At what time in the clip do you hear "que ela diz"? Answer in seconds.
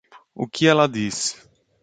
0.47-1.37